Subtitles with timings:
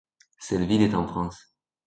[0.39, 1.53] Cette ville est en France.